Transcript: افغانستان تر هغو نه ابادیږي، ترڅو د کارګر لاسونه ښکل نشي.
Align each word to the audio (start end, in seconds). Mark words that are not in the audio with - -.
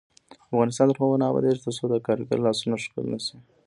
افغانستان 0.51 0.87
تر 0.89 0.97
هغو 1.01 1.19
نه 1.21 1.25
ابادیږي، 1.29 1.59
ترڅو 1.65 1.83
د 1.89 1.95
کارګر 2.07 2.37
لاسونه 2.45 2.75
ښکل 2.83 3.05
نشي. 3.13 3.35